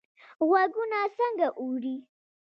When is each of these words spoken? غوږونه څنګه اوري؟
غوږونه 0.49 0.99
څنګه 1.17 1.47
اوري؟ 1.61 1.95